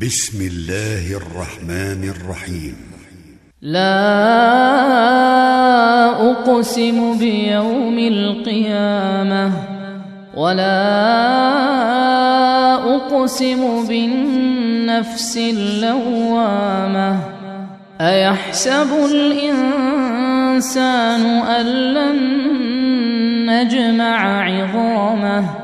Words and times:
بسم 0.00 0.40
الله 0.46 1.16
الرحمن 1.16 2.12
الرحيم. 2.16 2.76
لا 3.62 3.82
أقسم 6.30 7.18
بيوم 7.18 7.98
القيامة 7.98 9.52
ولا 10.36 10.84
أقسم 12.96 13.86
بالنفس 13.88 15.36
اللوامة. 15.36 17.20
أيحسب 18.00 18.88
الإنسان 19.10 20.06
أن 21.26 21.66
لن 21.66 22.16
نجمع 23.50 24.42
عظامه؟ 24.42 25.61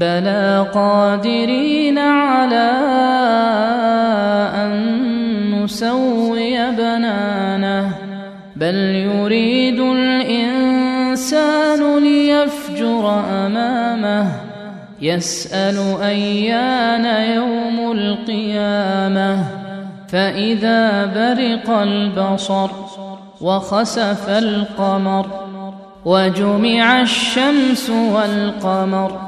بلى 0.00 0.66
قادرين 0.74 1.98
على 1.98 2.70
أن 4.54 4.72
نسوي 5.54 6.70
بنانه 6.70 7.92
بل 8.56 8.74
يريد 9.14 9.80
الإنسان 9.80 10.78
ليفجر 11.98 13.20
أمامه 13.30 14.26
يسأل 15.00 15.96
أيان 16.02 17.04
يوم 17.34 17.92
القيامة 17.92 19.44
فإذا 20.08 21.04
برق 21.06 21.70
البصر 21.70 22.70
وخسف 23.40 24.28
القمر 24.28 25.26
وجمع 26.04 27.00
الشمس 27.00 27.90
والقمر 27.90 29.27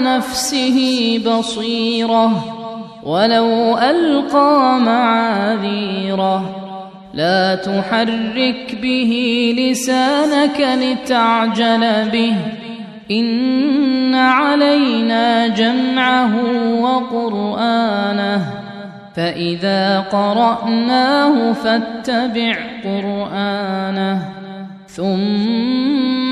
نفسه 0.00 1.18
بصيرة 1.26 2.44
ولو 3.04 3.78
ألقى 3.78 4.78
معاذيرة. 4.80 6.56
لا 7.14 7.54
تحرك 7.54 8.78
به 8.82 9.54
لسانك 9.58 10.60
لتعجل 10.60 12.10
به. 12.10 12.36
إن 13.10 14.14
علينا 14.14 15.46
جمعه 15.46 16.32
وقرآنه. 16.80 18.50
فإذا 19.16 20.00
قرأناه 20.00 21.52
فاتبع 21.52 22.54
قرآنه. 22.84 24.28
ثم 24.88 26.31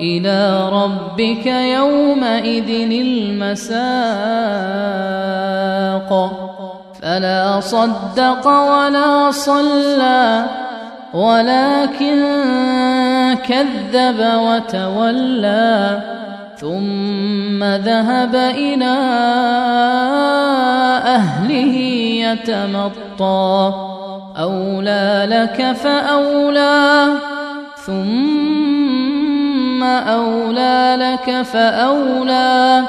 إلى 0.00 0.68
ربك 0.72 1.46
يومئذ 1.46 2.90
المساق. 3.00 3.80
فلا 7.02 7.60
صدق 7.60 8.46
ولا 8.46 9.30
صلى 9.30 10.44
ولكن 11.14 12.22
كذب 13.48 14.20
وتولى. 14.20 16.00
ثم 16.60 17.64
ذهب 17.64 18.34
إلى 18.34 18.96
أهله 21.06 21.76
يتمطى. 22.26 23.72
أولى 24.38 25.26
لك 25.30 25.72
فأولى. 25.72 27.06
ثم 27.86 28.63
أولى 29.84 30.96
لك 31.00 31.42
فأولى. 31.42 32.84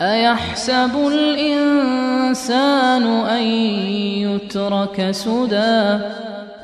أيحسب 0.00 1.08
الإنسان 1.12 3.02
أن 3.06 3.42
يترك 4.22 5.10
سدى؟ 5.10 5.98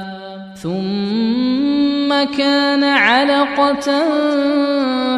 ثم 0.56 2.36
كان 2.38 2.84
علقة 2.84 4.04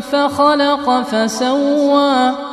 فخلق 0.01 1.03
فسوى. 1.03 2.52